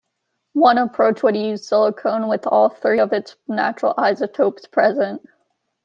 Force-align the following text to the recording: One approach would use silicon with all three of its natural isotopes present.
One 0.55 0.79
approach 0.79 1.21
would 1.21 1.37
use 1.37 1.67
silicon 1.67 2.27
with 2.27 2.47
all 2.47 2.69
three 2.69 2.97
of 3.01 3.13
its 3.13 3.35
natural 3.47 3.93
isotopes 3.99 4.65
present. 4.65 5.21